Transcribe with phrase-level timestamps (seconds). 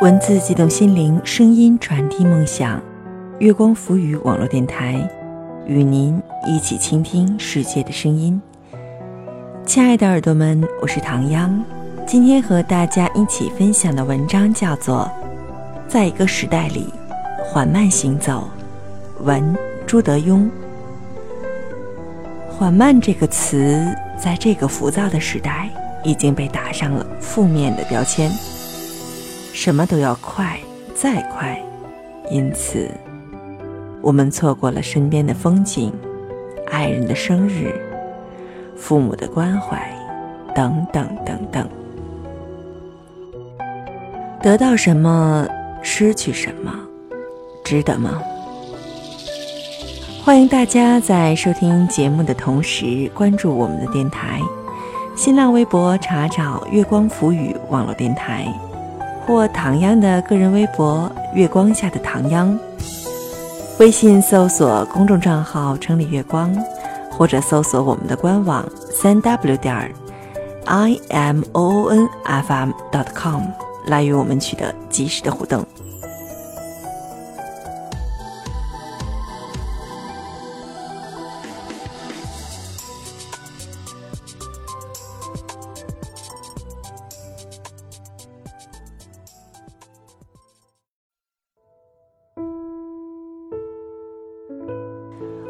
[0.00, 2.80] 文字激动心灵，声音传递梦想。
[3.40, 4.96] 月光浮语网络电台，
[5.66, 8.40] 与您一起倾听世界的声音。
[9.66, 11.60] 亲爱的耳朵们，我是唐央。
[12.06, 15.10] 今天和大家一起分享的文章叫做
[15.90, 16.94] 《在一个时代里
[17.44, 18.48] 缓慢行走》，
[19.24, 19.52] 文
[19.84, 20.48] 朱德庸。
[22.48, 23.84] 缓慢这个词，
[24.16, 25.68] 在这个浮躁的时代，
[26.04, 28.30] 已经被打上了负面的标签。
[29.60, 30.56] 什么都要快，
[30.94, 31.60] 再快，
[32.30, 32.88] 因此，
[34.00, 35.92] 我们错过了身边的风景、
[36.70, 37.74] 爱人的生日、
[38.76, 39.92] 父母的关怀，
[40.54, 41.68] 等等等等。
[44.40, 45.44] 得到什么，
[45.82, 46.72] 失去什么，
[47.64, 48.22] 值得吗？
[50.24, 54.40] 欢迎大家在收听节目的同时关注我们的电台，
[55.16, 58.46] 新浪微博查找“月光浮语”网络电台，
[59.28, 62.58] 或唐央的个人微博“月光下的唐央”，
[63.78, 66.50] 微信搜索公众账号“城里月光”，
[67.12, 69.92] 或者搜索我们的官网三 w 点儿
[70.64, 73.42] i m o o n f m dot com
[73.84, 75.62] 来与我们取得及时的互动。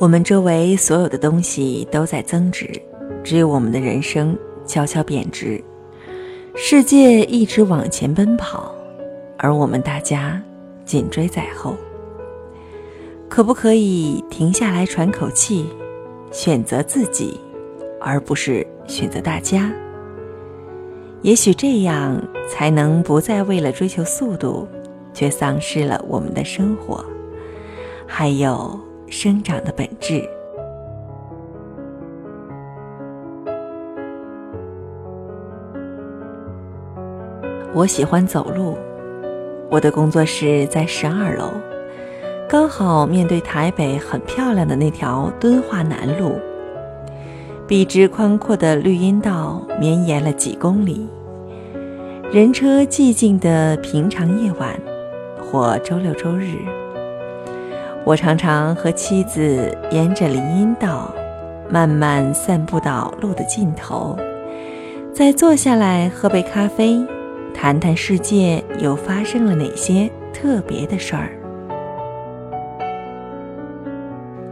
[0.00, 2.66] 我们周围所有的东西都在增值，
[3.22, 4.34] 只有我们的人生
[4.64, 5.62] 悄悄贬值。
[6.56, 8.74] 世界一直往前奔跑，
[9.36, 10.42] 而我们大家
[10.86, 11.76] 紧追在后。
[13.28, 15.66] 可不可以停下来喘口气，
[16.32, 17.38] 选择自己，
[18.00, 19.70] 而不是选择大家？
[21.20, 24.66] 也许这样才能不再为了追求速度，
[25.12, 27.04] 却丧失了我们的生活，
[28.06, 28.80] 还有。
[29.10, 30.22] 生长的本质。
[37.74, 38.78] 我喜欢走路，
[39.68, 41.50] 我的工作室在十二楼，
[42.48, 46.32] 刚好面对台北很漂亮的那条敦化南路，
[47.66, 51.08] 笔直宽阔的绿荫道绵延了几公里，
[52.32, 54.78] 人车寂静的平常夜晚，
[55.40, 56.54] 或周六周日。
[58.04, 61.14] 我常常和妻子沿着林荫道，
[61.68, 64.16] 慢慢散步到路的尽头，
[65.12, 66.98] 再坐下来喝杯咖啡，
[67.54, 71.30] 谈谈世界又发生了哪些特别的事儿。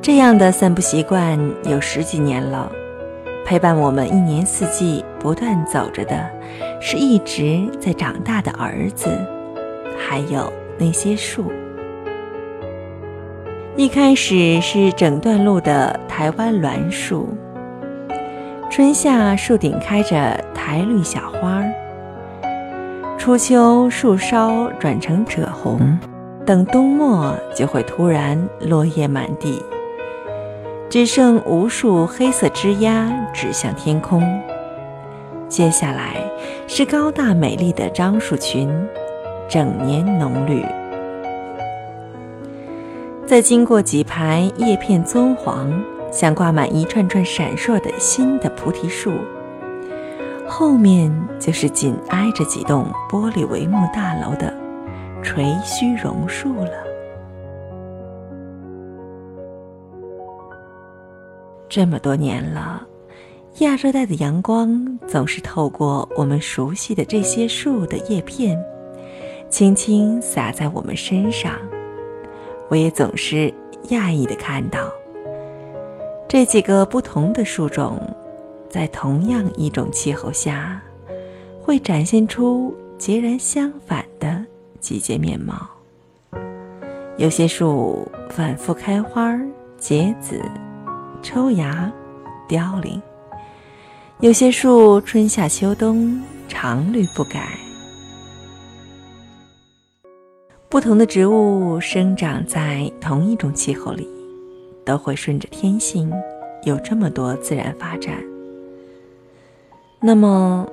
[0.00, 2.70] 这样的散步习惯有十几年了，
[3.44, 6.30] 陪伴我们一年四季不断走着的，
[6.80, 9.10] 是一直在长大的儿子，
[9.98, 11.52] 还有那些树。
[13.74, 17.26] 一开始是整段路的台湾栾树，
[18.70, 21.72] 春夏树顶开着苔绿小花儿，
[23.16, 25.98] 初秋树梢转成赭红，
[26.44, 29.62] 等冬末就会突然落叶满地，
[30.90, 34.22] 只剩无数黑色枝桠指向天空。
[35.48, 36.16] 接下来
[36.68, 38.70] 是高大美丽的樟树群，
[39.48, 40.62] 整年浓绿。
[43.32, 45.82] 再经过几排叶片棕黄，
[46.12, 49.10] 像挂满一串串闪烁的新的菩提树，
[50.46, 51.10] 后面
[51.40, 54.52] 就是紧挨着几栋玻璃帷幕大楼的
[55.22, 56.72] 垂须榕树了。
[61.70, 62.86] 这么多年了，
[63.60, 68.62] 亚热带的阳光总是透过我们熟悉的这些树的叶片，
[69.48, 71.50] 轻轻洒在我们身上。
[72.72, 73.52] 我也总是
[73.90, 74.90] 讶异的看到，
[76.26, 78.00] 这几个不同的树种，
[78.70, 80.80] 在同样一种气候下，
[81.60, 84.42] 会展现出截然相反的
[84.80, 85.68] 季节面貌。
[87.18, 89.38] 有些树反复开花、
[89.76, 90.40] 结籽、
[91.22, 91.92] 抽芽、
[92.48, 92.98] 凋零；
[94.20, 96.18] 有些树春夏秋冬
[96.48, 97.50] 常绿不改。
[100.72, 104.08] 不同的植物生长在同一种气候里，
[104.86, 106.10] 都会顺着天性
[106.64, 108.14] 有这么多自然发展。
[110.00, 110.66] 那么，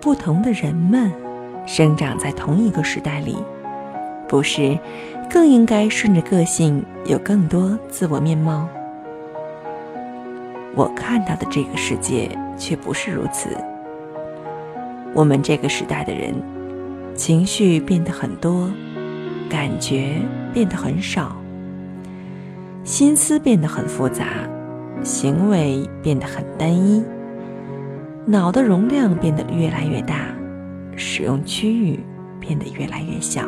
[0.00, 1.08] 不同的人们
[1.66, 3.36] 生长在同一个时代里，
[4.26, 4.76] 不是
[5.30, 8.68] 更应该顺着个性有更多自我面貌？
[10.74, 12.28] 我看到的这个世界
[12.58, 13.50] 却不是如此。
[15.14, 16.34] 我们这个时代的人，
[17.14, 18.68] 情绪变得很多，
[19.48, 20.16] 感觉
[20.52, 21.36] 变得很少，
[22.82, 24.26] 心思变得很复杂，
[25.02, 27.02] 行为变得很单一，
[28.26, 30.26] 脑的容量变得越来越大，
[30.96, 32.00] 使用区域
[32.40, 33.42] 变得越来越小。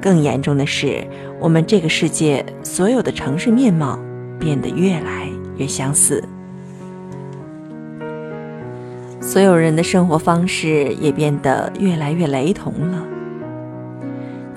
[0.00, 1.04] 更严重的是，
[1.40, 3.98] 我们这个世界所有的城市面貌
[4.38, 6.22] 变得越来越相似。
[9.20, 13.02] 所有人的生活方式也变得越来越雷同了，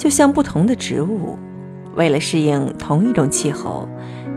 [0.09, 1.37] 就像不同的植物，
[1.93, 3.87] 为了适应同一种气候，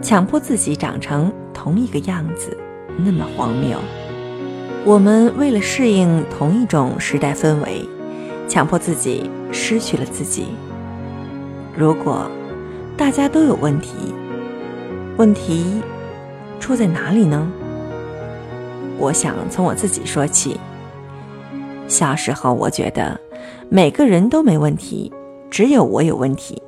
[0.02, 2.54] 强迫自己长成同一个样子，
[2.98, 3.78] 那么荒谬。
[4.84, 7.88] 我们为了适应同一种时代氛围，
[8.46, 10.48] 强迫自己失去了自己。
[11.74, 12.30] 如果
[12.94, 13.94] 大家都有问题，
[15.16, 15.80] 问题
[16.60, 17.50] 出在哪里呢？
[18.98, 20.60] 我想从我自己说起。
[21.88, 23.18] 小时候，我觉得
[23.70, 25.10] 每个人都没问题，
[25.52, 26.60] 只有我有问题。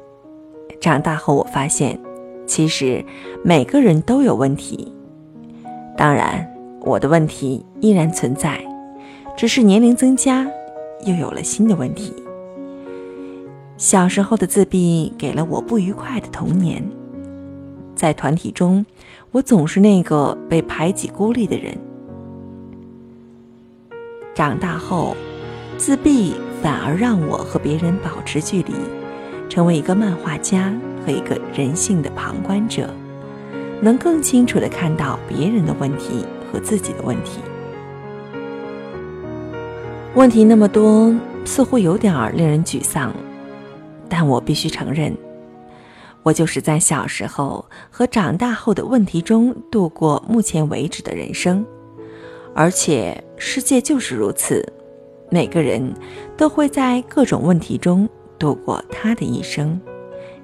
[0.78, 1.98] 长大后，我发现
[2.46, 3.02] 其实
[3.42, 4.92] 每个人都有问题。
[5.96, 6.46] 当然，
[6.82, 8.62] 我的问题依然存在，
[9.34, 10.46] 只是年龄增加，
[11.06, 12.12] 又有了新的问题。
[13.78, 16.84] 小时候的自闭给了我不愉快的童年，
[17.94, 18.84] 在团体中，
[19.30, 21.74] 我总是那个被排挤、孤立的人。
[24.34, 25.16] 长大后，
[25.78, 26.34] 自闭
[26.64, 28.72] 反而让我和别人保持距离，
[29.50, 30.72] 成为一个漫画家
[31.04, 32.88] 和一个人性的旁观者，
[33.82, 37.40] 能更清楚的看到别人的问题和自己的问题。
[40.14, 41.14] 问题那么多，
[41.44, 43.12] 似乎有点令人沮丧，
[44.08, 45.14] 但我必须承认，
[46.22, 51.62] 我就是在小时候和长大后的问题中度过目前为止的人生。
[52.54, 54.66] 而且世界就是如此，
[55.34, 55.92] 每个人
[56.36, 58.08] 都会在各种问题中
[58.38, 59.80] 度过他的一生，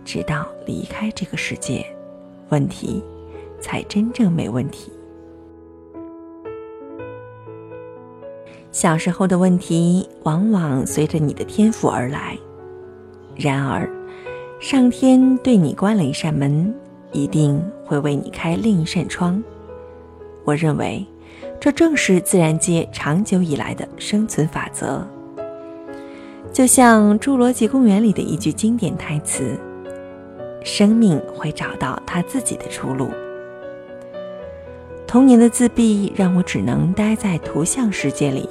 [0.04, 1.87] 直到离开这个世界，
[2.48, 3.00] 问题
[3.60, 4.90] 才真正没问题。
[8.72, 12.36] 小时候的问题往往随着你的天赋而来，
[13.36, 13.88] 然而，
[14.58, 16.75] 上天对你关了一扇门，
[17.12, 19.40] 一定会为你开另一扇窗。
[20.44, 21.06] 我认为。
[21.60, 25.06] 这正是自然界长久以来的生存法则。
[26.50, 29.54] 就像《侏罗纪公园》里的一句经典台词
[30.64, 33.10] ：“生命会找到它自己的出路。”
[35.06, 38.48] 童年的自闭让我只能待在图像世界里，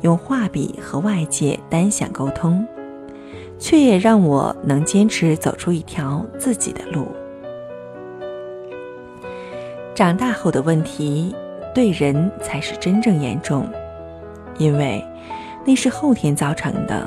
[0.00, 2.66] 用画笔和外界单向沟通，
[3.56, 7.06] 却也让我能坚持走出一条自己的路。
[9.94, 11.32] 长大后的问题。
[11.76, 13.68] 对人才是真正严重，
[14.56, 15.04] 因为
[15.62, 17.06] 那是后天造成的，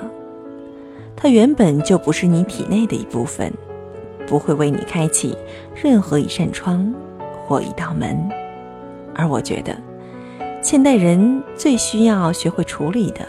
[1.15, 3.51] 它原本就不是你体内的一部分，
[4.27, 5.35] 不会为你开启
[5.73, 6.93] 任何一扇窗
[7.47, 8.15] 或一道门。
[9.15, 9.75] 而我觉得，
[10.61, 13.21] 现代人最需要学会处理的，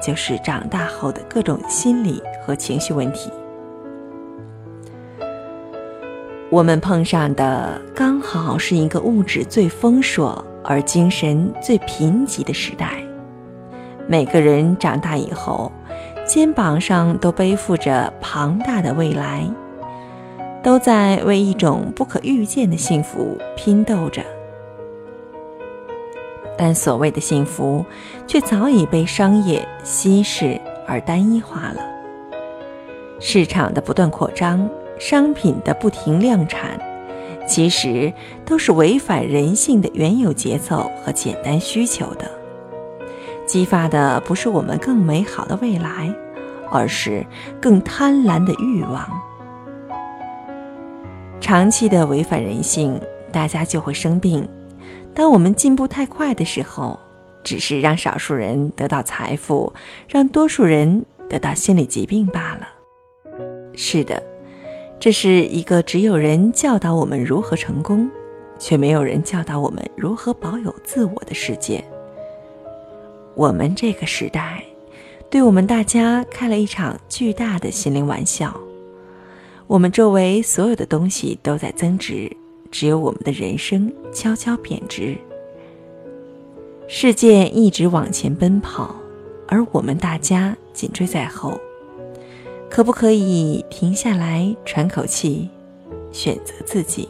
[0.00, 3.32] 就是长大后的各种心理和情绪问题。
[6.50, 10.44] 我们碰上的刚好是一个物质最丰硕。
[10.64, 13.02] 而精神最贫瘠的时代，
[14.06, 15.72] 每个人长大以后，
[16.26, 19.48] 肩膀上都背负着庞大的未来，
[20.62, 24.22] 都在为一种不可预见的幸福拼斗着。
[26.56, 27.84] 但所谓的幸福，
[28.26, 31.80] 却早已被商业稀释而单一化了。
[33.20, 34.68] 市场的不断扩张，
[34.98, 36.78] 商品的不停量产。
[37.48, 38.12] 其实
[38.44, 42.30] 都是违反人性的原有节奏和简单需求的，
[43.46, 46.14] 激发的不是我们更美好的未来，
[46.70, 47.26] 而是
[47.58, 49.08] 更贪婪的欲望。
[51.40, 53.00] 长期的违反人性，
[53.32, 54.46] 大家就会生病。
[55.14, 56.98] 当我们进步太快的时候，
[57.42, 59.72] 只是让少数人得到财富，
[60.06, 62.68] 让多数人得到心理疾病罢了。
[63.74, 64.22] 是的。
[65.00, 68.10] 这是一个只有人教导我们如何成功，
[68.58, 71.82] 却没有人教导我们如何保有自我的世界。
[73.36, 74.64] 我们这个时代，
[75.30, 78.52] 对我们大家开了一场巨大的心灵玩笑。
[79.68, 82.28] 我们周围所有的东西都在增值，
[82.68, 85.16] 只有我们的人生悄悄贬值。
[86.88, 88.96] 世界一直往前奔跑，
[89.46, 91.60] 而我们大家紧追在后。
[92.70, 95.48] 可不可以停下来喘口气，
[96.12, 97.08] 选择自己，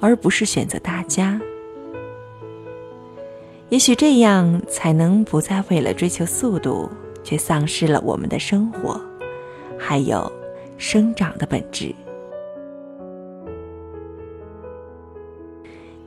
[0.00, 1.40] 而不是选择大家？
[3.68, 6.88] 也许这样才能不再为了追求速度
[7.24, 9.00] 却丧失了我们的生活，
[9.78, 10.30] 还有
[10.76, 11.94] 生长的本质。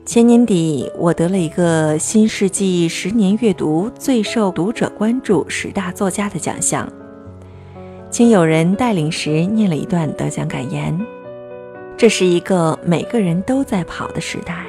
[0.06, 6.88] 前年底，我得了一个新世纪十年阅读最受读者关注十大作家的奖项。
[8.14, 10.96] 请有人带领时念了一段得奖感言
[11.98, 14.64] ：“这是一个每个人都在跑的时代，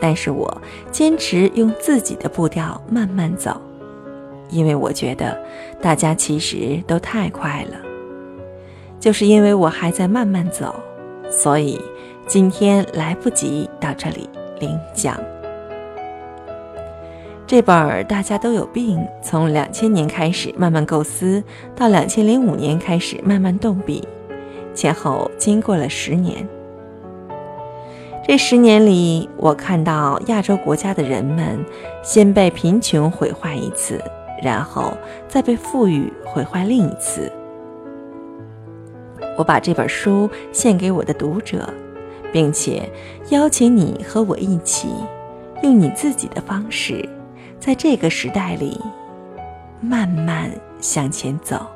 [0.00, 3.60] 但是我坚持用自己的步调慢慢走，
[4.48, 5.36] 因为我觉得
[5.82, 7.76] 大家其实都太快了。
[9.00, 10.72] 就是因为我还在慢慢走，
[11.28, 11.80] 所以
[12.28, 15.18] 今天来不及到这里。”领奖。
[17.46, 21.42] 这本儿大家都有病，从两千年开始慢慢构思，
[21.76, 24.06] 到两千零五年开始慢慢动笔，
[24.74, 26.48] 前后经过了十年。
[28.26, 31.62] 这十年里，我看到亚洲国家的人们
[32.02, 34.00] 先被贫穷毁坏一次，
[34.42, 34.96] 然后
[35.28, 37.30] 再被富裕毁坏另一次。
[39.36, 41.68] 我把这本书献给我的读者。
[42.32, 42.82] 并且
[43.30, 44.88] 邀请你和我一起，
[45.62, 47.08] 用你自己的方式，
[47.64, 48.78] 在这个时代里
[49.80, 50.50] 慢慢
[50.82, 51.66] 向前走。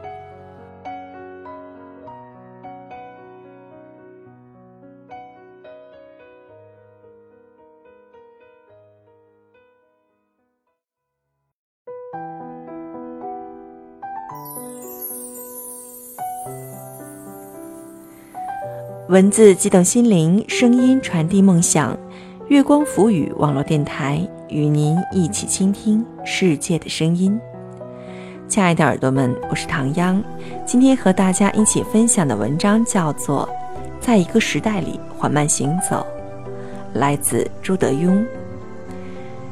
[19.09, 21.99] 文字激动心灵，声音传递梦想。
[22.49, 27.39] 月光浮语网络电台与您一起倾听世界的声音。
[28.49, 30.23] 亲爱的耳朵们，我是唐央。
[30.65, 33.47] 今天和大家一起分享的文章叫做
[34.05, 36.07] 《在一个时代里缓慢行走》，
[36.99, 38.25] 来自朱德庸。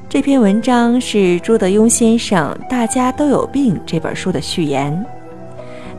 [0.09, 5.05] 这篇文章是朱德庸先生《大家都有病》这本书的序言。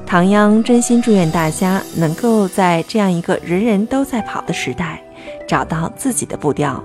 [0.05, 4.99] 唐央真心祝愿大家能够在这样一个人人都在跑的时代，
[5.47, 6.83] 找到自己的步调。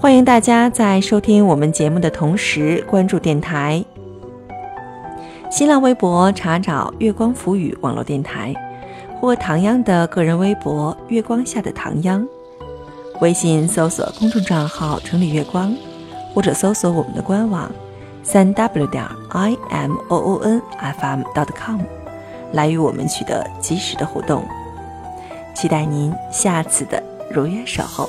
[0.00, 3.84] 欢迎大家在收听我们节目的同时关注电台。
[5.50, 8.54] 新浪微博查找“月光浮语”网络电台，
[9.20, 12.26] 或唐央的个人微博“月光下的唐央”。
[13.20, 15.76] 微信搜索公众账号“城里月光”，
[16.32, 17.70] 或者搜索我们的官网。
[18.22, 21.78] 三 w 点 i m o o n f m dot com，
[22.52, 24.42] 来与我们取得及时的互动，
[25.54, 28.08] 期待您下次的如约守候。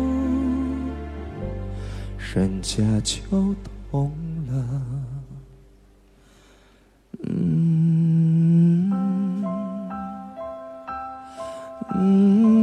[2.33, 3.19] 人家就
[3.91, 4.09] 懂
[4.47, 4.81] 了。
[7.23, 8.91] 嗯
[11.95, 12.60] 嗯。